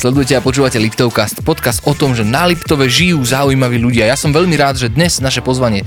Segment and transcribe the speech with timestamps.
[0.00, 4.08] Sledujete a počúvate Liptovcast, podcast o tom, že na Liptove žijú zaujímaví ľudia.
[4.08, 5.84] Ja som veľmi rád, že dnes naše pozvanie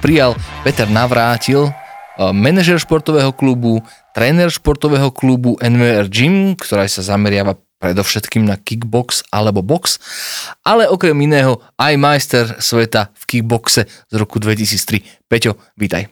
[0.00, 0.32] prijal
[0.64, 1.68] Peter Navrátil,
[2.16, 3.84] manažer športového klubu,
[4.16, 10.00] tréner športového klubu NVR Gym, ktorá sa zameriava predovšetkým na kickbox alebo box,
[10.64, 15.28] ale okrem iného aj majster sveta v kickboxe z roku 2003.
[15.28, 16.08] Peťo, vítaj.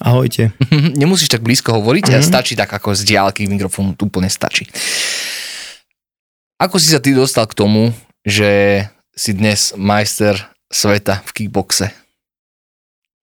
[0.00, 0.56] Ahojte.
[1.04, 2.24] Nemusíš tak blízko hovoriť, mm-hmm.
[2.24, 4.64] stačí tak ako z diálky mikrofónu, tu úplne stačí.
[6.58, 7.94] Ako si sa ty dostal k tomu,
[8.26, 8.82] že
[9.14, 10.34] si dnes majster
[10.74, 11.94] sveta v kickboxe?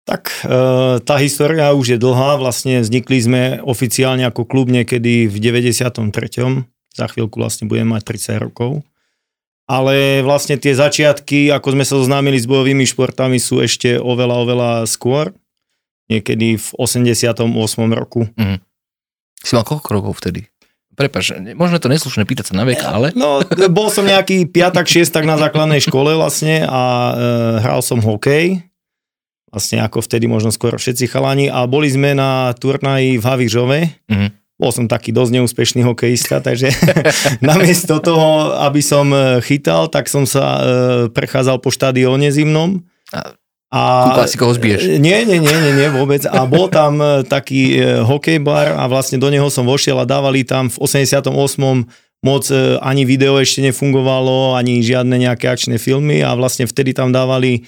[0.04, 5.36] Tak e, tá história už je dlhá, vlastne vznikli sme oficiálne ako klub niekedy v
[5.40, 6.12] 93.
[6.92, 8.84] Za chvíľku vlastne budeme mať 30 rokov.
[9.64, 14.70] Ale vlastne tie začiatky, ako sme sa zoznámili s bojovými športami, sú ešte oveľa, oveľa
[14.84, 15.32] skôr.
[16.12, 17.48] Niekedy v 88.
[17.96, 18.28] roku.
[18.36, 18.60] Mm.
[19.40, 20.51] Si mal koľko rokov vtedy?
[20.92, 23.16] Prepač, možno je to neslušné pýtať sa na vek, ale...
[23.16, 23.40] No,
[23.72, 27.12] bol som nejaký piatak, šiestak na základnej škole vlastne a e,
[27.64, 28.60] hral som hokej.
[29.48, 33.80] Vlastne ako vtedy možno skoro všetci chalani a boli sme na turnaji v Havířove.
[34.08, 34.30] Mm-hmm.
[34.60, 36.68] Bol som taký dosť neúspešný hokejista, takže
[37.40, 40.60] namiesto toho, aby som e, chytal, tak som sa e,
[41.08, 42.84] prechádzal po štadióne zimnom.
[43.16, 43.32] A
[43.72, 45.00] a, Kúkal si koho zbiješ?
[45.00, 46.28] Nie, nie, nie, nie, nie, vôbec.
[46.28, 50.44] A bol tam e, taký e, hokejbar a vlastne do neho som vošiel a dávali
[50.44, 51.32] tam v 88
[52.20, 57.16] moc e, ani video ešte nefungovalo, ani žiadne nejaké akčné filmy a vlastne vtedy tam
[57.16, 57.64] dávali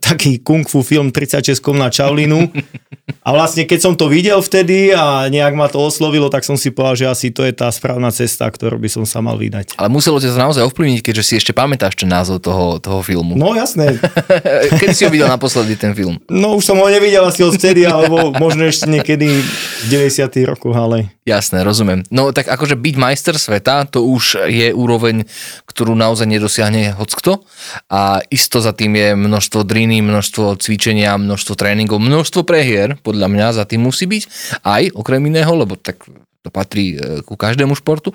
[0.00, 2.48] taký kung fu film 36 na Čaulinu
[3.20, 6.72] A vlastne keď som to videl vtedy a nejak ma to oslovilo, tak som si
[6.72, 9.76] povedal, že asi to je tá správna cesta, ktorú by som sa mal vydať.
[9.76, 13.36] Ale muselo ťa to naozaj ovplyvniť, keďže si ešte pamätáš ten názov toho, toho filmu.
[13.36, 14.00] No jasné.
[14.80, 16.16] Kedy si ho videl naposledy ten film?
[16.32, 19.44] No už som ho nevidel asi od vtedy, alebo možno ešte niekedy
[19.84, 20.32] v 90.
[20.48, 21.12] rokoch, ale...
[21.28, 22.08] Jasné, rozumiem.
[22.08, 25.28] No tak akože byť majster sveta, to už je úroveň,
[25.68, 27.44] ktorú naozaj nedosiahne hockto
[27.92, 33.46] a isto za tým je množstvo driny, množstvo cvičenia, množstvo tréningov, množstvo prehier, podľa mňa
[33.58, 34.22] za tým musí byť,
[34.62, 36.06] aj okrem iného, lebo tak
[36.40, 38.14] to patrí e, ku každému športu.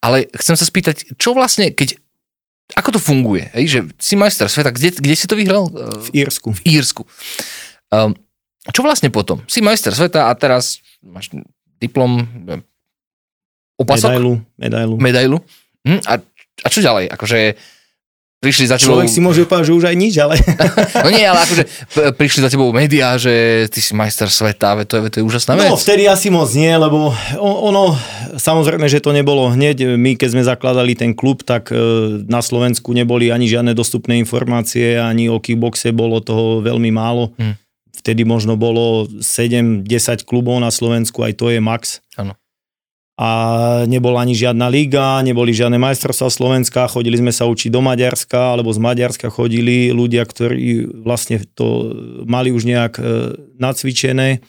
[0.00, 2.00] Ale chcem sa spýtať, čo vlastne, keď
[2.72, 3.52] ako to funguje?
[3.52, 5.68] Hej, že si majster sveta, kde, kde si to vyhral?
[5.68, 6.48] V Írsku.
[6.56, 7.04] V Írsku.
[7.92, 8.16] Um,
[8.72, 9.44] čo vlastne potom?
[9.44, 11.28] Si majster sveta a teraz máš
[11.76, 12.24] diplom,
[13.76, 14.16] opasok?
[14.16, 14.32] Medailu.
[14.56, 14.94] Medailu.
[14.96, 15.38] Medailu.
[15.84, 16.12] Hm, a,
[16.64, 17.12] a čo ďalej?
[17.12, 17.60] Akože
[18.44, 19.00] prišli za tebou...
[19.00, 20.36] Človek si môže povedať, že už aj nič, ale...
[21.04, 21.64] no nie, ale akože
[22.12, 25.72] prišli za tebou médiá, že ty si majster sveta, to je, to je úžasná vec.
[25.72, 27.96] No, vtedy asi moc nie, lebo ono,
[28.36, 29.96] samozrejme, že to nebolo hneď.
[29.96, 31.76] My, keď sme zakladali ten klub, tak e,
[32.28, 37.32] na Slovensku neboli ani žiadne dostupné informácie, ani o kickboxe bolo toho veľmi málo.
[37.40, 37.56] Hmm.
[38.04, 42.04] Vtedy možno bolo 7-10 klubov na Slovensku, aj to je max.
[42.20, 42.36] Áno
[43.14, 43.30] a
[43.86, 48.74] nebola ani žiadna liga, neboli žiadne majstrovstvá Slovenska, chodili sme sa učiť do Maďarska, alebo
[48.74, 51.94] z Maďarska chodili ľudia, ktorí vlastne to
[52.26, 53.02] mali už nejak e,
[53.62, 54.42] nacvičené.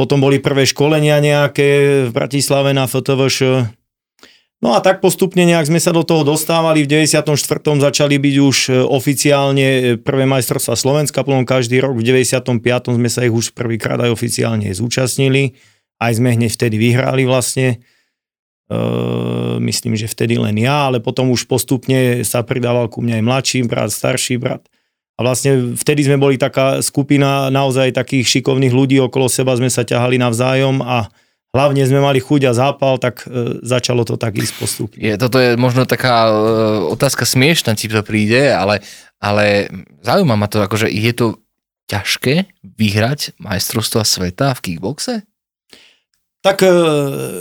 [0.00, 1.68] Potom boli prvé školenia nejaké
[2.08, 3.68] v Bratislave na FTVŠ.
[4.64, 6.88] No a tak postupne nejak sme sa do toho dostávali.
[6.88, 7.36] V 94.
[7.60, 12.00] začali byť už e, oficiálne e, prvé majstrovstvá Slovenska, potom každý rok.
[12.00, 12.64] V 95.
[12.96, 15.52] sme sa ich už prvýkrát aj oficiálne zúčastnili
[15.98, 17.82] aj sme hneď vtedy vyhrali vlastne.
[18.68, 23.24] Uh, myslím, že vtedy len ja, ale potom už postupne sa pridával ku mne aj
[23.24, 24.60] mladší brat, starší brat.
[25.16, 29.88] A vlastne vtedy sme boli taká skupina naozaj takých šikovných ľudí, okolo seba sme sa
[29.88, 31.08] ťahali navzájom a
[31.56, 35.00] hlavne sme mali chuť a zápal, tak uh, začalo to tak ísť postupne.
[35.00, 38.84] Je, toto je možno taká uh, otázka smiešna, ti to príde, ale,
[39.16, 39.72] ale
[40.04, 41.40] zaujíma ma to, akože je to
[41.88, 45.24] ťažké vyhrať majstrovstva sveta v kickboxe?
[46.38, 46.70] Tak e,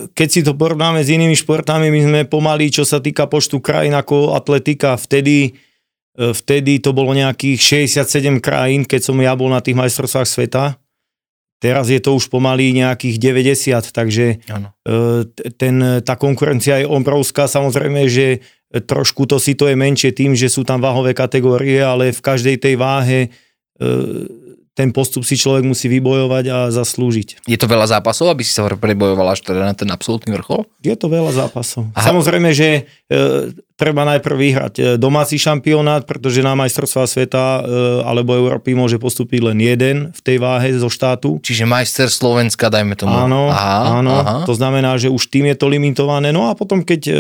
[0.10, 3.94] keď si to porovnáme s inými športami, my sme pomalí, čo sa týka počtu krajín
[3.94, 4.98] ako atletika.
[4.98, 5.54] Vtedy,
[6.18, 10.64] e, vtedy to bolo nejakých 67 krajín, keď som ja bol na tých majstrovstvách sveta.
[11.58, 14.74] Teraz je to už pomaly nejakých 90, takže ano.
[14.82, 17.46] E, ten, tá konkurencia je obrovská.
[17.46, 18.42] Samozrejme, že
[18.74, 22.58] trošku to si to je menšie tým, že sú tam váhové kategórie, ale v každej
[22.60, 23.30] tej váhe
[24.78, 27.50] ten postup si človek musí vybojovať a zaslúžiť.
[27.50, 30.70] Je to veľa zápasov, aby si sa prebojoval až teda na ten absolútny vrchol?
[30.86, 31.90] Je to veľa zápasov.
[31.98, 32.14] Aha.
[32.14, 37.62] Samozrejme, že e, treba najprv vyhrať e, domáci šampionát, pretože na majstrovstvá sveta e,
[38.06, 41.42] alebo Európy môže postúpiť len jeden v tej váhe zo štátu.
[41.42, 43.18] Čiže majster Slovenska, dajme tomu.
[43.18, 44.14] Áno, aha, áno.
[44.14, 44.38] Aha.
[44.46, 46.30] to znamená, že už tým je to limitované.
[46.30, 47.16] No a potom, keď e,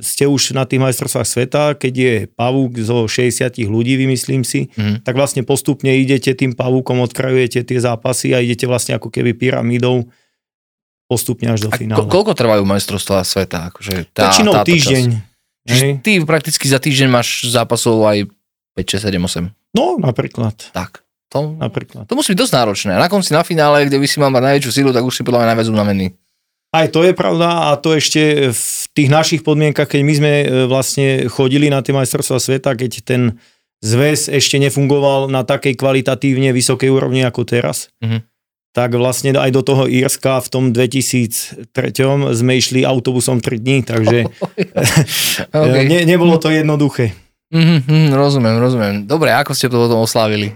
[0.00, 5.02] ste už na tých majstrovstvách sveta, keď je pavúk zo 60 ľudí, vymyslím si, mm.
[5.02, 10.06] tak vlastne postupne idete tým pavúkom, odkrajujete tie zápasy a idete vlastne ako keby pyramidou
[11.10, 11.98] postupne až do A finále.
[11.98, 13.74] ko- koľko trvajú majstrovstvá sveta?
[13.74, 15.04] Akože tá, Väčšinou týždeň.
[15.64, 18.28] Čiže ty prakticky za týždeň máš zápasov aj
[18.78, 19.74] 5, 6, 7, 8.
[19.74, 20.54] No, napríklad.
[20.70, 21.02] Tak.
[21.34, 22.06] To, napríklad.
[22.06, 22.92] to musí byť dosť náročné.
[22.94, 25.42] Na konci na finále, kde by si mal mať najväčšiu silu, tak už si podľa
[25.42, 26.06] mňa najviac unavený.
[26.74, 30.46] Aj to je pravda a to ešte v tých našich podmienkach, keď my sme e,
[30.66, 33.38] vlastne chodili na tie majstrovstvá sveta, keď ten
[33.78, 38.26] zväz ešte nefungoval na takej kvalitatívne vysokej úrovni ako teraz, Mhm.
[38.74, 41.70] tak vlastne aj do toho Írska v tom 2003
[42.34, 44.26] sme išli autobusom 3 dní, takže
[45.54, 45.86] Okay.
[45.86, 47.14] ne, nebolo to jednoduché.
[47.54, 48.94] Mhm, mhm, rozumiem, rozumiem.
[49.06, 50.50] Dobre, ako ste to potom oslávili?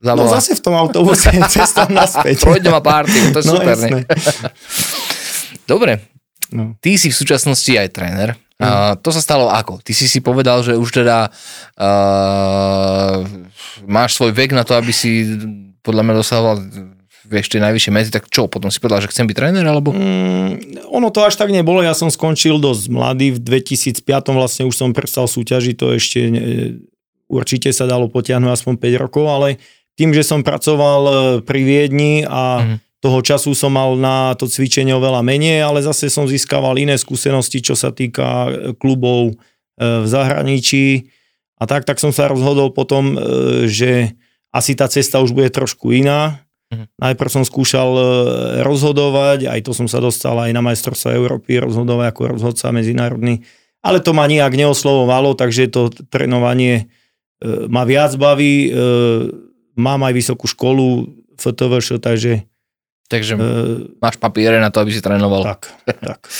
[0.00, 0.32] No Zabava.
[0.34, 2.42] zase v tom autobuse cestou naspäť.
[2.42, 3.76] Trojdňová party, to je No, super.
[5.70, 6.02] Dobre,
[6.50, 6.74] No.
[6.82, 8.34] ty si v súčasnosti aj tréner.
[8.58, 8.66] Mm.
[8.66, 9.78] A to sa stalo ako?
[9.86, 11.30] Ty si si povedal, že už teda
[11.78, 13.22] uh,
[13.86, 15.30] máš svoj vek na to, aby si
[15.80, 16.54] podľa mňa dosahoval
[17.30, 19.94] vieš, tie najvyššie medzi, tak čo, potom si povedal, že chcem byť tréner, alebo?
[19.94, 24.02] Mm, ono to až tak nebolo, ja som skončil dosť mladý, v 2005
[24.34, 26.42] vlastne už som prestal súťažiť, to ešte ne,
[27.30, 29.62] určite sa dalo potiahnuť aspoň 5 rokov, ale
[29.94, 31.12] tým, že som pracoval e,
[31.46, 32.76] pri Viedni a Mhm.
[33.00, 37.64] Toho času som mal na to cvičenie oveľa menej, ale zase som získaval iné skúsenosti,
[37.64, 39.34] čo sa týka e, klubov e,
[39.80, 41.08] v zahraničí
[41.56, 43.18] a tak, tak som sa rozhodol potom, e,
[43.72, 44.12] že
[44.52, 46.44] asi tá cesta už bude trošku iná.
[46.68, 46.92] Mhm.
[47.00, 47.90] Najprv som skúšal
[48.62, 53.42] rozhodovať, aj to som sa dostal aj na majstrovstvo Európy, rozhodovať ako rozhodca medzinárodný,
[53.80, 56.92] ale to ma nijak neoslovovalo, takže to trénovanie
[57.42, 58.68] ma viac baví.
[59.72, 61.08] Mám aj vysokú školu
[61.40, 62.49] FTVŠ, takže
[63.10, 63.42] Takže e,
[63.98, 65.42] máš papiere na to, aby si trénoval.
[65.42, 66.22] tak, tak.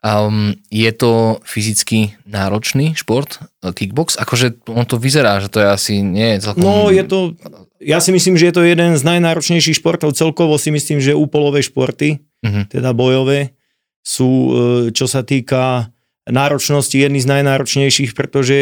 [0.00, 4.16] Um, je to fyzicky náročný šport, e, kickbox?
[4.16, 6.64] Akože on to vyzerá, že to je asi nie je celkom...
[6.64, 7.36] No je to,
[7.84, 10.16] ja si myslím, že je to jeden z najnáročnejších športov.
[10.16, 12.72] Celkovo si myslím, že úpolové športy, Mhm.
[12.72, 13.52] teda bojové,
[14.00, 14.52] sú, e,
[14.96, 15.92] čo sa týka
[16.24, 18.56] náročnosti, jedný z najnáročnejších, pretože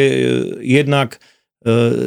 [0.59, 1.23] jednak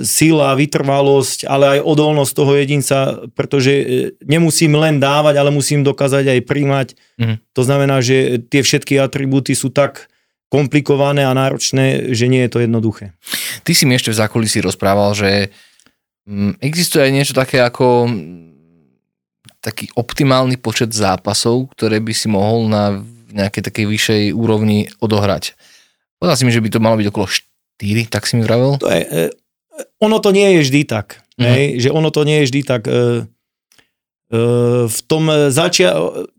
[0.09, 3.85] sila, vytrvalosť, ale aj odolnosť toho jedinca, pretože e,
[4.25, 6.89] nemusím len dávať, ale musím dokázať aj príjmať.
[7.21, 7.35] Mhm.
[7.53, 10.09] To znamená, že tie všetky atribúty sú tak
[10.49, 13.17] komplikované a náročné, že nie je to jednoduché.
[13.65, 15.49] Ty si mi ešte v zákulisí rozprával, že
[16.29, 18.53] mm, existuje aj niečo také ako mm,
[19.65, 23.01] taký optimálny počet zápasov, ktoré by si mohol na
[23.33, 25.57] nejakej takej vyššej úrovni odohrať.
[26.21, 27.27] Povedal si mi, že by to malo byť okolo
[27.83, 28.79] 4, tak si mi vravel?
[28.79, 29.23] To je, e,
[29.99, 31.19] ono to nie je vždy tak.
[31.35, 31.43] Mhm.
[31.51, 32.87] Hej, že ono to nie je vždy tak.
[32.87, 33.27] E,
[34.31, 34.39] e,
[34.87, 35.93] v tom začia,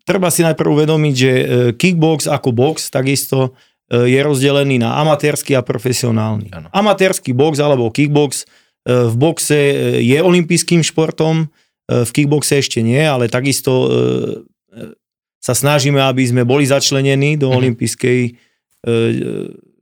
[0.07, 1.45] treba si najprv uvedomiť, že e,
[1.75, 3.51] kickbox ako box takisto
[3.92, 6.50] e, je rozdelený na amatérsky a profesionálny.
[6.54, 6.68] Áno.
[6.72, 8.45] Amatérsky box alebo kickbox
[8.88, 11.51] e, v boxe e, je olympijským športom,
[11.92, 14.95] e, v kickboxe ešte nie, ale takisto e, e,
[15.44, 17.56] sa snažíme, aby sme boli začlenení do Mhm.
[17.60, 18.92] olympijskej e, e,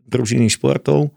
[0.10, 1.14] družiny športov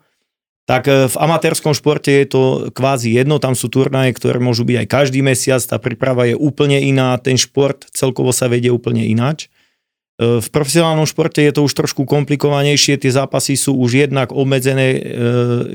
[0.65, 4.77] tak e, v amatérskom športe je to kvázi jedno, tam sú turnaje, ktoré môžu byť
[4.81, 9.53] aj každý mesiac, tá príprava je úplne iná, ten šport celkovo sa vedie úplne ináč.
[10.17, 14.89] E, V profesionálnom športe je to už trošku komplikovanejšie, tie zápasy sú už jednak obmedzené,
[14.97, 15.01] e,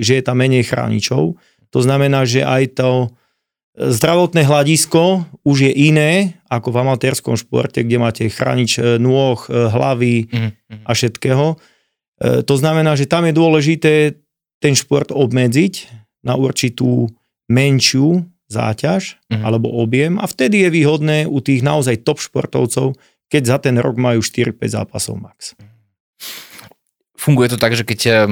[0.02, 1.38] že je tam menej chráničov.
[1.70, 3.14] To znamená, že aj to
[3.80, 10.50] zdravotné hľadisko už je iné ako v amatérskom športe, kde máte chránič nôh, hlavy, Mhm.
[10.84, 11.46] a všetkého.
[12.20, 13.94] To znamená, že tam je dôležité
[14.60, 15.88] ten šport obmedziť
[16.24, 17.08] na určitú
[17.48, 19.44] menšiu záťaž Mhm.
[19.46, 22.98] alebo objem a vtedy je výhodné u tých naozaj top športovcov,
[23.30, 25.54] keď za ten rok majú 4-5 zápasov max.
[27.14, 28.26] Funguje to tak, že keď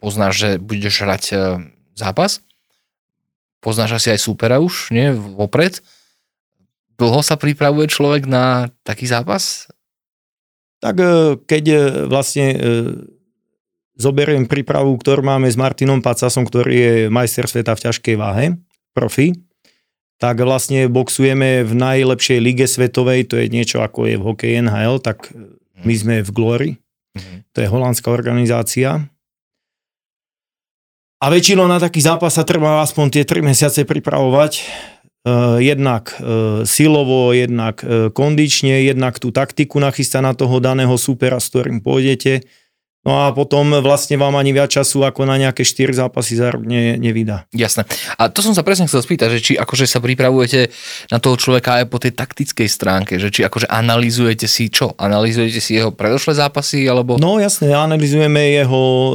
[0.00, 1.24] poznáš, že budeš hrať
[1.94, 2.40] zápas,
[3.60, 5.84] poznáš asi aj súpera už, nie, vopred,
[6.96, 9.68] dlho sa pripravuje človek na taký zápas?
[10.80, 11.08] Tak e,
[11.44, 12.58] keď e, vlastne e,
[14.00, 18.56] zoberiem prípravu, ktorú máme s Martinom Pacasom, ktorý je majster sveta v ťažkej váhe,
[18.96, 19.36] profi,
[20.16, 25.00] tak vlastne boxujeme v najlepšej lige svetovej, to je niečo ako je v hokeji NHL,
[25.00, 25.28] tak
[25.84, 26.70] my sme v Glory,
[27.10, 27.50] Mhm.
[27.50, 29.10] to je holandská organizácia.
[31.20, 34.52] A väčšinou na taký zápas sa treba aspoň tie 3 mesiace pripravovať.
[35.20, 37.84] Uh, jednak uh, silovo, jednak
[38.16, 42.40] kondične, jednak tú taktiku nachystá na toho daného supera, s ktorým pôjdete.
[43.00, 46.68] No a potom vlastne vám ani viac času ako na nejaké 4 zápasy za rok
[46.68, 47.48] ne, nevydá.
[47.48, 47.88] Jasné.
[48.20, 50.68] A to som sa presne chcel spýtať, že či akože sa pripravujete
[51.08, 54.92] na toho človeka aj po tej taktickej stránke, že či akože analizujete si čo?
[55.00, 57.16] Analizujete si jeho predošlé zápasy alebo...
[57.16, 59.12] No jasné, analizujeme jeho e,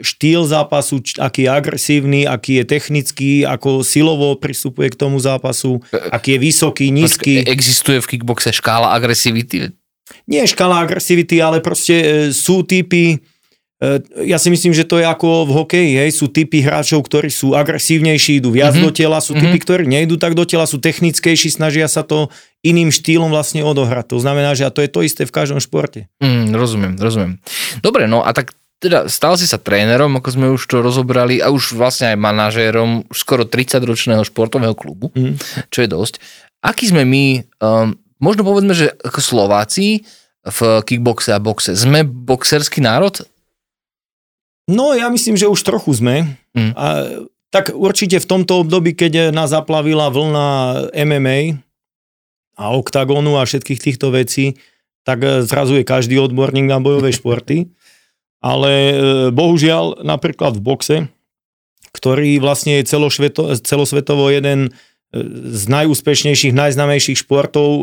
[0.00, 5.84] štýl zápasu, č, aký je agresívny, aký je technický, ako silovo pristupuje k tomu zápasu,
[5.92, 7.44] aký je vysoký, nízky.
[7.44, 9.83] Existuje v kickboxe škála agresivity?
[10.28, 13.88] Nie škala agresivity, ale proste e, sú typy, e,
[14.28, 17.56] ja si myslím, že to je ako v hokeji, hej, sú typy hráčov, ktorí sú
[17.56, 18.86] agresívnejší, idú viac mm-hmm.
[18.86, 19.64] do tela, sú typy, mm-hmm.
[19.64, 22.28] ktorí nejdú tak do tela, sú technickejší, snažia sa to
[22.64, 24.16] iným štýlom vlastne odohrať.
[24.16, 26.08] To znamená, že a to je to isté v každom športe.
[26.24, 27.32] Mm, rozumiem, rozumiem.
[27.84, 31.48] Dobre, no a tak teda stal si sa trénerom, ako sme už to rozobrali, a
[31.48, 35.40] už vlastne aj manažérom skoro 30-ročného športového klubu, mm.
[35.72, 36.20] čo je dosť.
[36.60, 37.24] Aký sme my
[37.64, 40.08] um, možno povedzme, že ako Slováci
[40.44, 43.20] v kickboxe a boxe, sme boxerský národ?
[44.64, 46.40] No ja myslím, že už trochu sme.
[46.56, 46.72] Mm.
[46.72, 46.86] A,
[47.52, 50.48] tak určite v tomto období, keď nás zaplavila vlna
[50.90, 51.62] MMA
[52.58, 54.58] a oktagónu a všetkých týchto vecí,
[55.06, 57.70] tak e, zrazu je každý odborník na bojové športy.
[58.44, 58.94] Ale e,
[59.30, 60.96] bohužiaľ napríklad v boxe,
[61.94, 62.90] ktorý vlastne je
[63.62, 64.74] celosvetovo jeden
[65.54, 67.82] z najúspešnejších, najznamejších športov, e,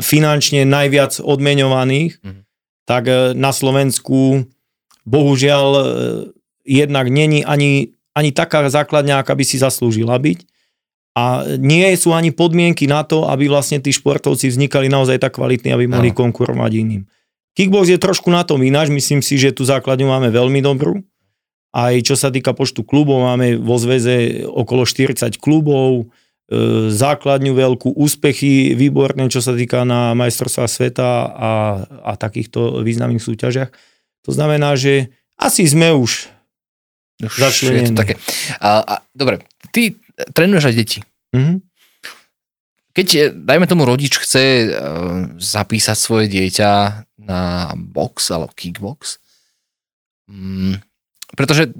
[0.00, 2.42] finančne najviac odmeňovaných, mm-hmm.
[2.88, 4.48] tak e, na Slovensku
[5.04, 5.82] bohužiaľ e,
[6.64, 10.48] jednak není ani, ani taká základňa, aká by si zaslúžila byť.
[11.18, 15.74] A nie sú ani podmienky na to, aby vlastne tí športovci vznikali naozaj tak kvalitní,
[15.74, 16.16] aby mohli no.
[16.16, 17.02] konkurovať iným.
[17.58, 21.02] Kickbox je trošku na tom ináč, myslím si, že tú základňu máme veľmi dobrú.
[21.74, 26.10] Aj čo sa týka počtu klubov, máme vo zväze okolo 40 klubov,
[26.90, 31.52] základňu veľkú, úspechy výborné, čo sa týka na majstrovstvá sveta a,
[32.02, 33.70] a takýchto významných súťažiach.
[34.26, 36.26] To znamená, že asi sme už,
[37.22, 37.86] už začlenení.
[37.86, 38.14] Je to také.
[38.58, 39.94] A, a, dobre, ty
[40.34, 41.00] trénuješ aj deti.
[41.30, 41.56] Mm-hmm.
[42.90, 44.70] Keď, e, dajme tomu, rodič chce uh,
[45.38, 46.70] zapísať svoje dieťa
[47.22, 49.22] na box alebo kickbox,
[50.26, 50.74] um,
[51.38, 51.70] pretože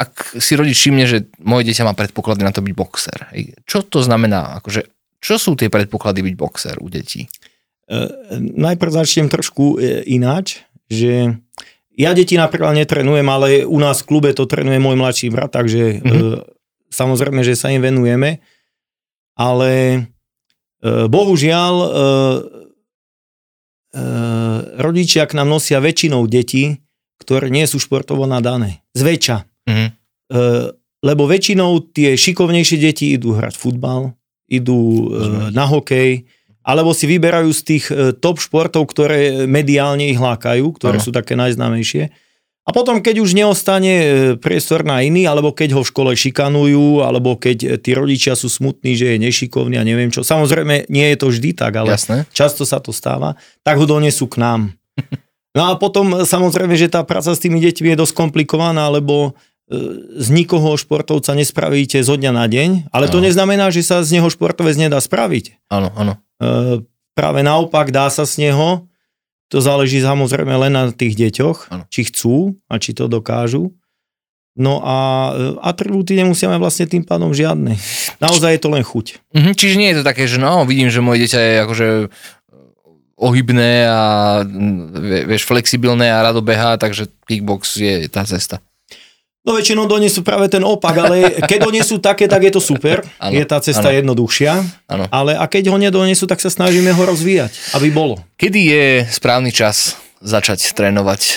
[0.00, 3.84] ak si rodič všimne, že moje dieťa má predpoklady na to byť boxer, hej, čo
[3.84, 4.56] to znamená?
[4.56, 4.88] Akože,
[5.20, 7.28] čo sú tie predpoklady byť boxer u detí?
[7.28, 8.04] E,
[8.40, 11.36] najprv začnem trošku e, ináč, že
[11.92, 16.00] ja deti napríklad netrenujem, ale u nás v klube to trenuje môj mladší brat, takže
[16.00, 16.08] mm-hmm.
[16.08, 16.36] e,
[16.88, 18.40] samozrejme, že sa im venujeme,
[19.36, 20.00] ale e,
[21.12, 21.88] bohužiaľ e,
[23.92, 24.02] e,
[24.80, 26.80] rodičia k nám nosia väčšinou deti,
[27.20, 28.80] ktoré nie sú športovo nadané.
[28.96, 29.49] Zväčša.
[29.70, 29.88] Mm-hmm.
[31.00, 34.12] Lebo väčšinou tie šikovnejšie deti idú hrať futbal,
[34.50, 35.54] idú mm-hmm.
[35.54, 36.26] na hokej,
[36.60, 41.04] alebo si vyberajú z tých e, top športov, ktoré mediálne ich lákajú, ktoré ano.
[41.04, 42.12] sú také najznámejšie.
[42.68, 43.94] A potom, keď už neostane
[44.38, 48.94] priestor na iný, alebo keď ho v škole šikanujú, alebo keď tí rodičia sú smutní,
[48.94, 50.20] že je nešikovný a neviem čo.
[50.20, 52.28] Samozrejme, nie je to vždy tak, ale Jasné.
[52.30, 53.40] často sa to stáva.
[53.64, 54.60] Tak ho donesú k nám.
[55.50, 59.34] No a potom samozrejme, že tá práca s tými deťmi je dosť komplikovaná, lebo
[60.18, 64.26] z nikoho športovca nespravíte zo dňa na deň, ale to neznamená, že sa z neho
[64.26, 65.70] športovec nedá spraviť.
[65.70, 66.18] Áno, áno.
[66.42, 66.82] E,
[67.14, 68.90] práve naopak dá sa z neho,
[69.46, 71.84] to záleží samozrejme len na tých deťoch, ano.
[71.86, 73.70] či chcú a či to dokážu.
[74.58, 77.78] No a e, atribúty nemusia mať vlastne tým pádom žiadne.
[78.24, 79.22] Naozaj je to len chuť.
[79.38, 81.88] Mhm, čiže nie je to také, že no, vidím, že moje dieťa je akože
[83.20, 84.00] ohybné a
[85.28, 88.64] vieš, flexibilné a rado behá, takže kickbox je tá cesta.
[89.40, 91.16] No väčšinou donesú práve ten opak, ale
[91.48, 93.00] keď donesú také, tak je to super.
[93.16, 93.96] Ano, je tá cesta ano.
[93.96, 94.52] jednoduchšia.
[94.84, 95.08] Ano.
[95.08, 98.20] Ale a keď ho nedonesú, tak sa snažíme ho rozvíjať, aby bolo.
[98.36, 101.34] Kedy je správny čas začať trénovať e,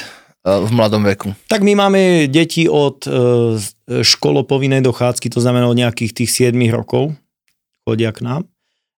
[0.52, 1.32] v mladom veku?
[1.48, 3.56] Tak my máme deti od e,
[3.88, 7.16] školopovinnej dochádzky, to znamená od nejakých tých 7 rokov
[7.88, 8.44] chodia k nám.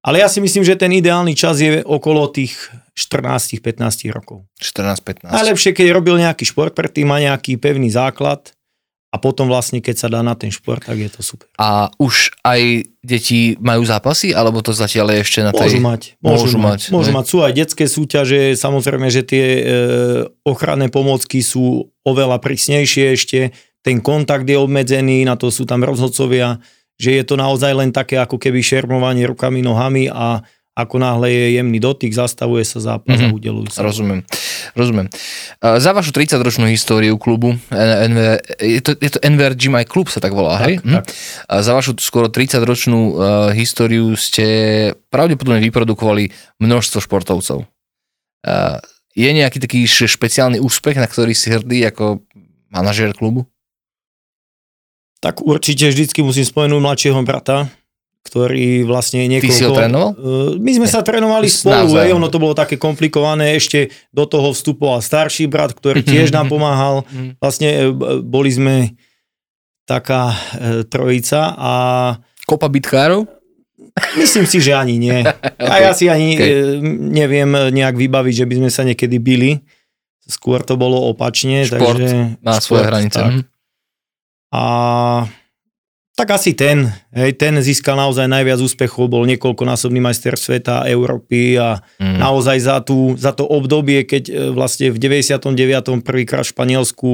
[0.06, 2.58] Ale ja si myslím, že ten ideálny čas je okolo tých
[2.98, 4.46] 14-15 rokov.
[4.62, 5.30] 14-15.
[5.30, 8.54] Najlepšie, keď robil nejaký šport, predtým má nejaký pevný základ,
[9.16, 11.48] a potom vlastne, keď sa dá na ten šport, tak je to super.
[11.56, 15.72] A už aj deti majú zápasy, alebo to zatiaľ je ešte na tej...
[15.72, 16.02] Môžu mať.
[16.20, 16.80] Môžu, môžu mať.
[16.92, 17.26] Môžu mať.
[17.32, 19.62] Sú aj detské súťaže, samozrejme, že tie e,
[20.44, 26.60] ochranné pomôcky sú oveľa prísnejšie ešte, ten kontakt je obmedzený, na to sú tam rozhodcovia,
[27.00, 30.44] že je to naozaj len také ako keby šermovanie rukami, nohami a
[30.76, 33.26] ako náhle je jemný dotyk, zastavuje sa zápas mm-hmm.
[33.26, 33.38] a mhm.
[33.40, 33.80] udelujú sa.
[33.80, 34.28] Rozumiem.
[34.76, 35.08] Rozumiem.
[35.64, 40.36] Za vašu 30-ročnú históriu klubu, NVR, je, to, je to NVR Gym klub sa tak
[40.36, 40.76] volá, tak, hej?
[40.84, 40.94] Mhm.
[41.00, 41.04] Tak.
[41.64, 43.16] Za vašu skoro 30-ročnú uh,
[43.56, 44.46] históriu ste
[45.08, 47.64] pravdepodobne vyprodukovali množstvo športovcov.
[48.44, 48.78] Uh,
[49.16, 52.20] Je nejaký taký špeciálny úspech, na ktorý si hrdý ako
[52.68, 53.48] manažér klubu?
[55.24, 57.72] Tak určite vždycky musím spomenúť mladšieho brata,
[58.26, 59.54] ktorý vlastne niekoľko...
[59.54, 60.10] Ty si ho trénoval?
[60.58, 65.06] My sme sa trénovali spolu, hej, ono to bolo také komplikované, ešte do toho vstupoval
[65.06, 67.06] starší brat, ktorý tiež nám pomáhal.
[67.06, 67.38] Mhm.
[67.38, 67.84] Vlastne e,
[68.26, 68.76] boli sme
[69.86, 70.38] taká e,
[70.90, 71.74] trojica a...
[72.50, 73.30] Kopa bitkárov?
[74.18, 75.22] Myslím si, že ani nie.
[75.26, 75.62] okay.
[75.62, 76.82] A ja si ani okay.
[76.92, 79.62] neviem nejak vybaviť, že by sme sa niekedy bili.
[80.26, 81.62] Skôr to bolo opačne.
[81.62, 83.22] Šport takže, má šport, svoje hranice.
[83.22, 83.32] Tak.
[83.32, 83.42] Mhm.
[84.50, 84.64] A
[86.16, 86.90] tak asi ten.
[87.12, 92.18] Hej, ten získal naozaj najviac úspechov, bol niekoľkonásobný majster sveta, Európy a mm.
[92.18, 95.46] naozaj za, tú, za to obdobie, keď e, vlastne v 99.
[96.02, 97.10] prvýkrát v Španielsku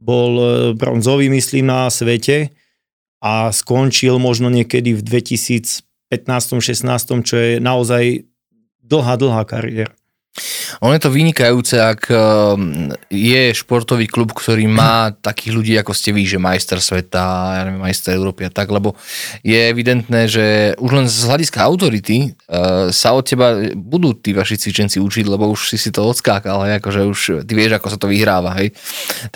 [0.00, 2.56] bol e, bronzový, myslím, na svete
[3.22, 6.60] a skončil možno niekedy v 2000 15.
[6.60, 7.24] 16.
[7.24, 8.28] čo je naozaj
[8.84, 9.96] dlhá, dlhá kariéra.
[10.80, 16.16] On je to vynikajúce, ak um, je športový klub, ktorý má takých ľudí, ako ste
[16.16, 18.96] vy, že majster sveta, ja neviem, majster Európy a tak, lebo
[19.44, 24.56] je evidentné, že už len z hľadiska autority uh, sa od teba budú tí vaši
[24.56, 28.00] cvičenci učiť, lebo už si si to odskákal, hej, akože už ty vieš, ako sa
[28.00, 28.72] to vyhráva, hej,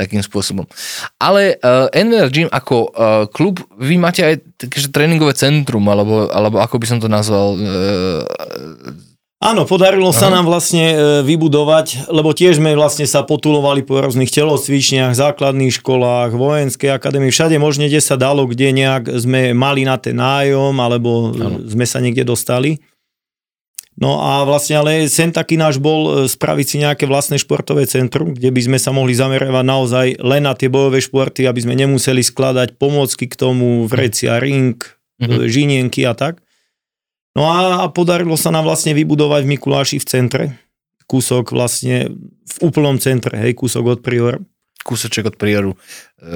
[0.00, 0.64] takým spôsobom.
[1.20, 2.88] Ale uh, NVR Gym ako uh,
[3.28, 8.24] klub, vy máte aj takže tréningové centrum, alebo, alebo ako by som to nazval, uh,
[9.36, 14.32] Áno, podarilo sa nám vlastne e, vybudovať, lebo tiež sme vlastne sa potulovali po rôznych
[14.32, 20.00] telocvičniach, základných školách, vojenskej akadémii, všade možne, kde sa dalo, kde nejak sme mali na
[20.00, 21.60] ten nájom, alebo ano.
[21.68, 22.80] sme sa niekde dostali.
[24.00, 28.32] No a vlastne ale sen taký náš bol e, spraviť si nejaké vlastné športové centrum,
[28.32, 32.24] kde by sme sa mohli zamerať naozaj len na tie bojové športy, aby sme nemuseli
[32.24, 34.80] skladať pomôcky k tomu, vrecia, ring,
[35.20, 35.44] mm-hmm.
[35.44, 36.40] žinienky a tak.
[37.36, 40.44] No a podarilo sa nám vlastne vybudovať v Mikuláši v centre,
[41.04, 42.08] kúsok vlastne
[42.48, 44.40] v úplnom centre, hej, kúsok od Prioru.
[44.80, 45.74] Kúsoček od Prioru.
[46.16, 46.28] E,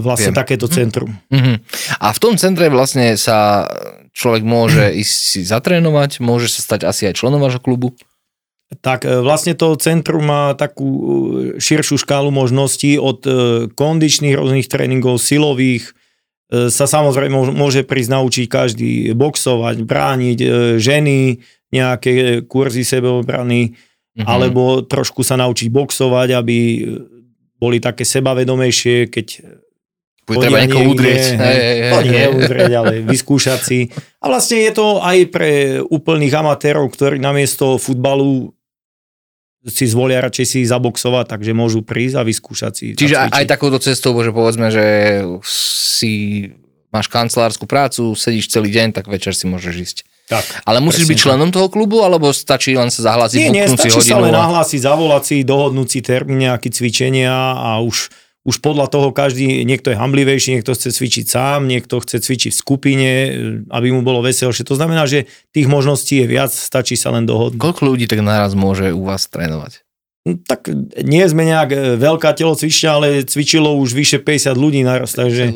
[0.00, 0.40] vlastne viem.
[0.40, 0.72] takéto mhm.
[0.72, 1.10] centrum.
[1.28, 1.56] Mm-hmm.
[2.00, 3.68] A v tom centre vlastne sa
[4.16, 7.92] človek môže ísť si zatrénovať, môže sa stať asi aj členom vášho klubu?
[8.80, 11.00] Tak e, vlastne to centrum má takú e,
[11.60, 13.32] širšiu škálu možností od e,
[13.68, 15.97] kondičných rôznych tréningov, silových, E,
[16.48, 20.48] sa samozrejme môže prísť naučiť každý boxovať, brániť e,
[20.80, 24.24] ženy, nejaké kurzy sebeobrany, mm-hmm.
[24.24, 26.58] alebo trošku sa naučiť boxovať, aby
[27.60, 29.26] boli také sebavedomejšie, keď
[30.28, 31.24] bude treba niekoho udrieť.
[31.36, 33.88] Hej, hej, hej, nie udrieť, ale vyskúšať si.
[34.20, 38.52] A vlastne je to aj pre úplných amatérov, ktorí namiesto futbalu
[39.68, 42.86] si zvolia radšej si zaboxovať, takže môžu prísť a vyskúšať si.
[42.96, 44.84] Čiže aj, aj takouto cestou, že povedzme, že
[45.44, 46.12] si
[46.88, 49.98] máš kancelárskú prácu, sedíš celý deň, tak večer si môžeš ísť.
[50.28, 53.48] Tak, Ale musíš byť členom toho klubu, alebo stačí len sa zahlásiť?
[53.48, 58.12] Nie, nie, stačí sa len nahlásiť, zavolať si, dohodnúť si termín, nejaké cvičenia a už
[58.48, 62.56] už podľa toho každý, niekto je hamblivejší, niekto chce cvičiť sám, niekto chce cvičiť v
[62.56, 63.10] skupine,
[63.68, 64.64] aby mu bolo veselšie.
[64.64, 67.60] To znamená, že tých možností je viac, stačí sa len dohodnúť.
[67.60, 69.84] Koľko ľudí tak naraz môže u vás trénovať?
[70.24, 70.64] No, tak
[71.04, 75.52] nie sme nejak e, veľká telocvičňa, ale cvičilo už vyše 50 ľudí naraz, takže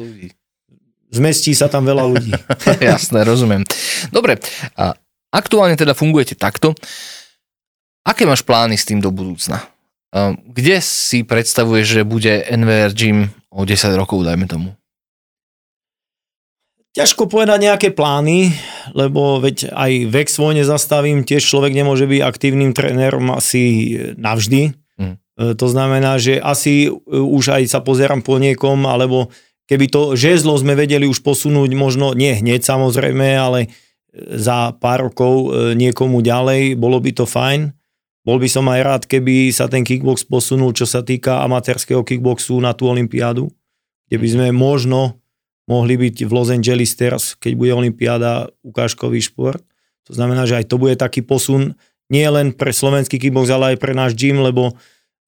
[1.08, 2.32] zmestí sa tam veľa ľudí.
[2.92, 3.64] Jasné, rozumiem.
[4.12, 4.36] Dobre,
[4.76, 4.92] a
[5.32, 6.76] aktuálne teda fungujete takto.
[8.04, 9.64] Aké máš plány s tým do budúcna?
[10.12, 14.76] Ehm, kde si predstavuješ, že bude NVR Gym o 10 rokov, dajme tomu?
[16.92, 18.52] Ťažko povedať nejaké plány,
[18.92, 24.76] lebo veď aj vek svoj nezastavím, tiež človek nemôže byť aktívnym trénerom asi navždy.
[25.00, 25.16] Hmm.
[25.40, 29.32] To znamená, že asi e, už aj sa pozerám po niekom, alebo
[29.64, 33.72] keby to žezlo sme vedeli už posunúť, možno nie hneď samozrejme, ale
[34.12, 37.72] za pár rokov e, niekomu ďalej, bolo by to fajn.
[38.22, 42.54] Bol by som aj rád, keby sa ten kickbox posunul, čo sa týka amatérskeho kickboxu
[42.62, 43.50] na tú olympiádu,
[44.06, 45.18] kde by sme možno
[45.66, 49.62] mohli byť v Los Angeles teraz, keď bude olympiáda ukážkový šport.
[50.10, 51.74] To znamená, že aj to bude taký posun
[52.10, 54.74] nie len pre slovenský kickbox, ale aj pre náš gym, lebo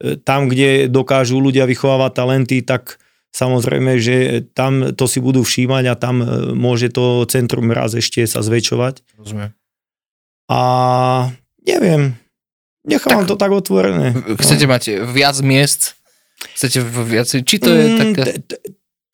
[0.02, 3.00] e, tam, kde dokážu ľudia vychovávať talenty, tak
[3.32, 8.20] samozrejme, že tam to si budú všímať a tam e, môže to centrum raz ešte
[8.28, 9.00] sa zväčšovať.
[9.16, 9.50] Rozumiem.
[10.52, 10.60] A
[11.64, 12.20] neviem,
[12.84, 14.12] Nechám tak, to tak otvorené.
[14.36, 14.70] Chcete no.
[14.76, 15.96] mať viac miest?
[16.52, 17.28] Chcete viac?
[17.32, 18.30] Či to je mm, také...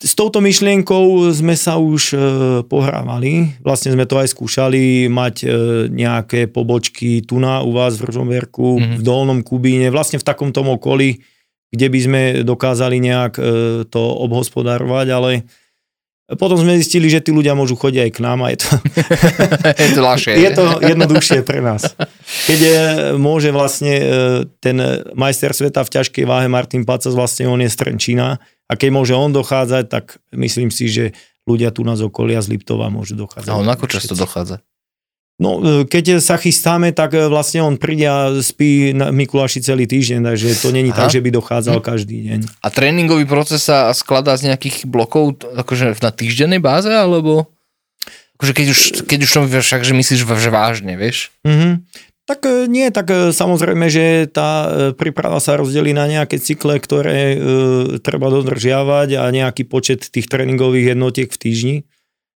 [0.01, 2.19] S touto myšlienkou sme sa už e,
[2.65, 3.53] pohrávali.
[3.61, 5.47] Vlastne sme to aj skúšali mať e,
[5.93, 8.97] nejaké pobočky tu na u vás v Rožomberku, mm-hmm.
[8.97, 11.21] v Dolnom Kubíne, vlastne v takomto okolí,
[11.69, 13.43] kde by sme dokázali nejak e,
[13.93, 15.45] to obhospodarovať, ale
[16.39, 18.71] Potom sme zistili, že tí ľudia môžu chodiť aj k nám a je to,
[19.83, 20.33] je to ľahšie.
[20.47, 21.91] je to jednoduchšie pre nás.
[22.51, 22.79] Keď je,
[23.15, 24.05] môže vlastne e,
[24.59, 24.75] ten
[25.15, 29.15] majster sveta v ťažkej váhe Martin Pacas, vlastne on je z Trenčína a keď môže
[29.15, 31.15] on dochádzať, tak myslím si, že
[31.47, 33.55] ľudia tu na okolia z Liptova môžu dochádzať.
[33.55, 34.67] A on ako často dochádza?
[35.39, 40.27] No, e, keď sa chystáme, tak vlastne on príde a spí na Mikuláši celý týždeň,
[40.35, 41.07] takže to není Aha.
[41.07, 41.87] tak, že by dochádzal hm.
[41.87, 42.39] každý deň.
[42.67, 47.47] A tréningový proces sa skladá z nejakých blokov akože na týždennej báze, alebo
[48.43, 51.29] akože keď už, keď už to však, že myslíš, že vážne, vieš?
[51.45, 51.73] Mm-hmm.
[52.31, 57.39] Tak e, nie, tak samozrejme, že tá príprava sa rozdelí na nejaké cykle, ktoré e,
[57.99, 61.77] treba dodržiavať a nejaký počet tých tréningových jednotiek v týždni.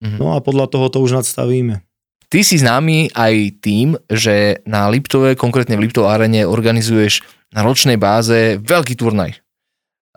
[0.03, 0.19] Mm-hmm.
[0.19, 1.87] No a podľa toho to už nadstavíme.
[2.27, 7.23] Ty si známy aj tým, že na Liptove, konkrétne v Liptov arene, organizuješ
[7.55, 9.39] na ročnej báze veľký turnaj.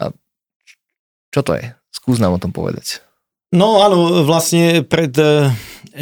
[0.02, 0.10] A
[1.30, 1.78] čo to je?
[1.94, 3.06] Skús nám o tom povedať.
[3.56, 5.16] No áno, vlastne pred...
[5.16, 5.52] E,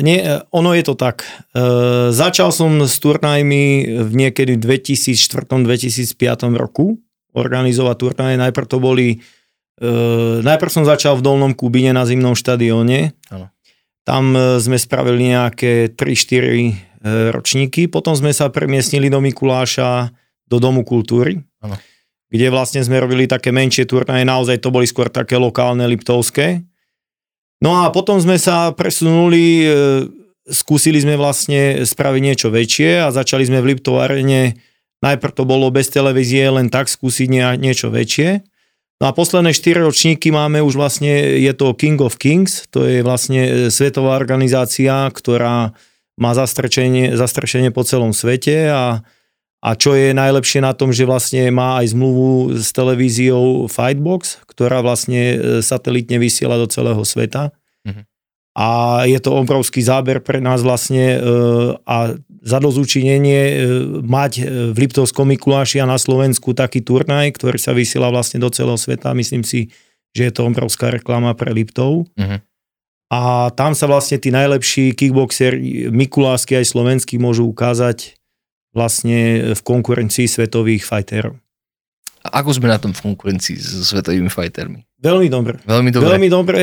[0.01, 0.17] nie,
[0.49, 1.21] ono je to tak.
[1.23, 1.29] E,
[2.09, 6.17] začal som s turnajmi v niekedy 2004-2005
[6.57, 6.97] roku
[7.35, 8.35] organizovať turnaje.
[8.41, 9.21] Najprv to boli...
[9.77, 9.89] E,
[10.41, 13.13] najprv som začal v Dolnom Kubine na zimnom štadióne.
[13.29, 13.53] Áno.
[14.05, 16.73] Tam e, sme spravili nejaké 3-4 e,
[17.29, 20.09] ročníky, potom sme sa premiestnili do Mikuláša,
[20.45, 21.77] do Domu kultúry, ano.
[22.29, 26.61] kde vlastne sme robili také menšie turnaje, naozaj to boli skôr také lokálne, liptovské.
[27.63, 29.67] No a potom sme sa presunuli, e,
[30.51, 34.59] skúsili sme vlastne spraviť niečo väčšie a začali sme v Liptovarene,
[34.99, 38.43] najprv to bolo bez televízie, len tak skúsiť niečo väčšie.
[39.03, 43.03] No a posledné 4 ročníky máme už vlastne, je to King of Kings, to je
[43.03, 45.75] vlastne e, svetová organizácia, ktorá
[46.15, 49.03] má zastrešenie, zastrešenie po celom svete a,
[49.65, 54.85] a čo je najlepšie na tom, že vlastne má aj zmluvu s televíziou Fightbox, ktorá
[54.85, 57.49] vlastne e, satelitne vysiela do celého sveta.
[57.81, 58.05] Mm-hmm.
[58.61, 58.67] A
[59.09, 61.19] je to obrovský záber pre nás vlastne e,
[61.81, 62.13] a
[62.45, 63.55] za dozúčinenie e,
[64.05, 68.77] mať v Liptovskom Mikuláši a na Slovensku taký turnaj, ktorý sa vysiela vlastne do celého
[68.77, 69.17] sveta.
[69.17, 69.73] Myslím si,
[70.13, 72.05] že je to obrovská reklama pre Liptov.
[72.05, 72.37] Uh-huh.
[73.09, 78.13] A tam sa vlastne tí najlepší kickboxeri, Mikulásky aj slovenskí, môžu ukázať
[78.75, 81.39] vlastne v konkurencii svetových fighterov.
[82.25, 84.83] A ako sme na tom v konkurencii s svetovými fightermi?
[84.99, 85.61] Veľmi dobre.
[85.63, 86.07] Veľmi dobre.
[86.11, 86.61] Veľmi dobre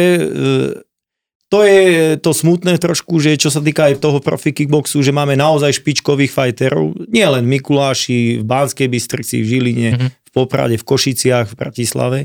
[1.52, 5.36] to je to smutné trošku, že čo sa týka aj toho profi kickboxu, že máme
[5.36, 10.08] naozaj špičkových fighterov, nie len Mikuláši, v Banskej Bystrici, v Žiline, mm-hmm.
[10.08, 12.20] v Poprade, v Košiciach, v Bratislave.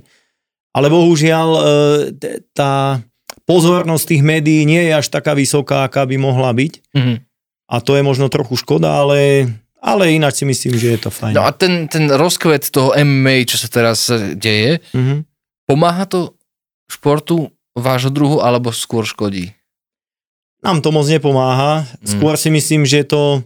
[0.71, 1.62] Ale bohužiaľ e,
[2.56, 3.04] tá
[3.43, 6.95] pozornosť tých médií nie je až taká vysoká, aká by mohla byť.
[6.95, 7.17] Mm-hmm.
[7.67, 9.52] A to je možno trochu škoda, ale,
[9.88, 11.32] ale ináč si myslím, že je to fajn.
[11.32, 15.23] No a ten, ten rozkvet toho MMA, čo sa teraz deje, mm-hmm.
[15.63, 16.36] pomáha to
[16.91, 19.56] športu vášho druhu, alebo skôr škodí?
[20.65, 21.86] Nám to moc nepomáha.
[22.02, 22.08] Mm.
[22.17, 23.45] Skôr si myslím, že to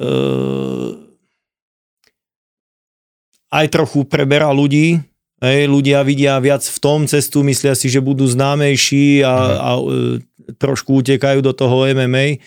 [0.00, 0.06] e,
[3.52, 4.98] aj trochu preberá ľudí.
[5.44, 9.58] Hej, ľudia vidia viac v tom cestu, myslia si, že budú známejší a, mm.
[9.60, 9.82] a e,
[10.56, 12.40] trošku utekajú do toho MMA.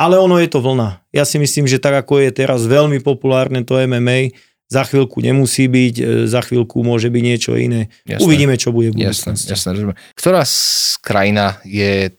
[0.00, 1.04] Ale ono je to vlna.
[1.14, 4.34] Ja si myslím, že tak ako je teraz veľmi populárne to MMA,
[4.72, 7.92] za chvíľku nemusí byť, e, za chvíľku môže byť niečo iné.
[8.08, 8.24] Jasné.
[8.24, 12.16] Uvidíme, čo bude v Jasné, jasné, Ktorá z krajina je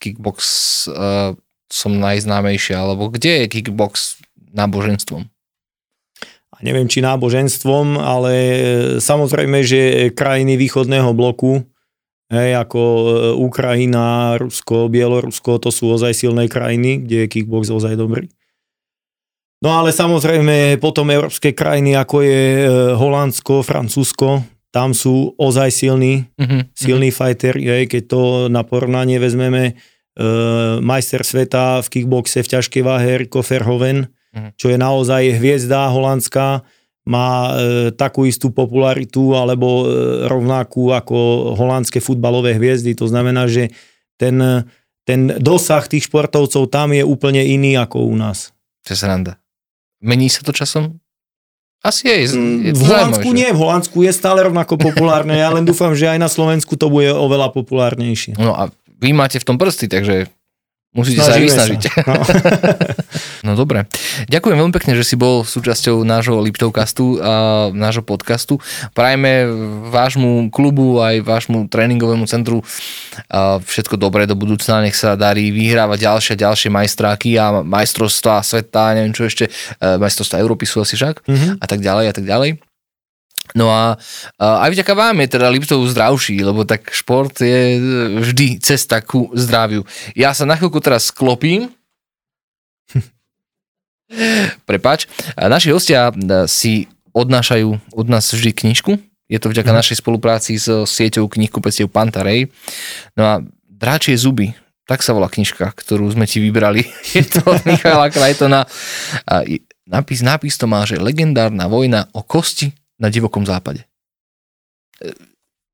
[0.00, 0.38] kickbox
[0.88, 1.36] uh,
[1.68, 4.16] som najznámejšia, alebo kde je kickbox
[4.56, 5.28] náboženstvom?
[6.50, 8.58] A neviem, či náboženstvom, ale e,
[9.00, 11.68] samozrejme, že krajiny východného bloku,
[12.30, 12.80] hej, ako
[13.36, 18.30] Ukrajina, Rusko, Bielorusko, to sú ozaj silné krajiny, kde je kickbox ozaj dobrý.
[19.60, 22.66] No ale samozrejme potom európske krajiny, ako je e,
[22.96, 24.40] Holandsko, Francúzsko,
[24.72, 26.72] tam sú ozaj silní, mm-hmm.
[26.72, 29.76] silní fighter, je, keď to na porovnanie vezmeme,
[30.16, 30.24] e,
[30.80, 34.50] majster sveta v kickboxe v ťažkej váhe Rico Verhoeven, mm-hmm.
[34.56, 36.64] čo je naozaj hviezda holandská,
[37.10, 37.50] má e,
[37.90, 39.84] takú istú popularitu alebo e,
[40.30, 42.94] rovnakú ako holandské futbalové hviezdy.
[42.94, 43.74] To znamená, že
[44.14, 44.38] ten,
[45.02, 48.54] ten dosah tých športovcov tam je úplne iný ako u nás.
[48.86, 49.42] To je sranda.
[49.98, 51.02] Mení sa to časom?
[51.80, 52.36] Asi je.
[52.36, 56.20] je v Holandsku nie, v Holandsku je stále rovnako populárne, ja len dúfam, že aj
[56.20, 58.36] na Slovensku to bude oveľa populárnejšie.
[58.36, 58.68] No a
[59.00, 60.28] vy máte v tom prsty, takže
[60.90, 61.82] Musíte Snažíme sa aj vysnažiť.
[61.86, 62.02] Sa.
[62.02, 62.14] No.
[63.46, 63.86] no dobre.
[64.26, 68.58] Ďakujem veľmi pekne, že si bol súčasťou nášho Liptovcastu a nášho podcastu.
[68.90, 69.46] Prajme
[69.86, 72.66] vášmu klubu aj vášmu tréningovému centru
[73.30, 74.82] a všetko dobré do budúcna.
[74.82, 80.42] Nech sa darí vyhrávať ďalšie ďalšie majstráky a majstrovstvá sveta, neviem čo ešte, e, majstrovstvá
[80.42, 81.62] Európy sú asi však mm-hmm.
[81.62, 82.69] a tak ďalej a tak ďalej.
[83.54, 83.98] No a,
[84.38, 87.78] a aj vďaka vám je teda Liptov zdravší, lebo tak šport je
[88.22, 89.82] vždy cesta ku zdraviu.
[90.14, 91.70] Ja sa na chvíľku teraz sklopím.
[94.68, 95.06] Prepač.
[95.38, 96.10] Naši hostia
[96.50, 98.98] si odnášajú od nás vždy knižku.
[99.30, 99.78] Je to vďaka mm.
[99.78, 102.50] našej spolupráci s sieťou knihkupectiev Pantarej.
[103.14, 103.34] No a
[103.80, 104.52] Dráčie zuby,
[104.84, 106.84] tak sa volá knižka, ktorú sme ti vybrali.
[107.16, 108.68] Je to od Michala Krajtona.
[109.24, 109.40] A
[109.88, 113.88] nápis, nápis to má, že legendárna vojna o kosti na divokom západe.
[115.00, 115.16] E,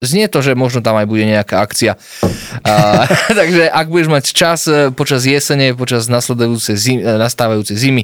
[0.01, 1.99] znie to, že možno tam aj bude nejaká akcia.
[2.63, 3.05] A,
[3.39, 8.03] takže ak budeš mať čas e, počas jesene, počas nasledujúcej zim, e, nastávajúcej zimy,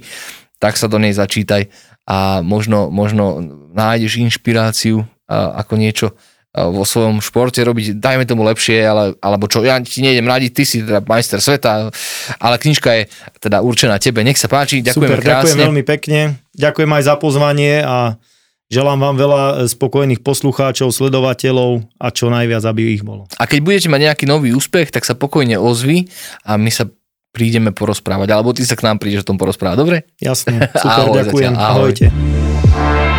[0.58, 1.70] tak sa do nej začítaj
[2.02, 3.38] a možno, možno
[3.72, 6.06] nájdeš inšpiráciu a, ako niečo
[6.52, 10.62] vo svojom športe robiť, dajme tomu lepšie, ale, alebo čo, ja ti nejdem radiť, ty
[10.68, 11.88] si teda majster sveta,
[12.37, 13.02] ale knižka je
[13.40, 15.48] teda určená tebe, nech sa páči, ďakujem Super, krásne.
[15.48, 16.20] ďakujem veľmi pekne,
[16.52, 18.20] ďakujem aj za pozvanie a
[18.72, 23.28] Želám vám veľa e, spokojných poslucháčov, sledovateľov a čo najviac, aby ich bolo.
[23.37, 26.08] A keď budete mať nejaký nový úspech, tak sa pokojne ozvi
[26.48, 26.88] a my sa
[27.37, 29.96] prídeme porozprávať, alebo ty sa k nám prídeš o tom porozprávať, dobre?
[30.16, 31.92] Jasne, super, ahoj, ďakujem, zatiaľ, ahoj.
[31.92, 33.12] ahojte.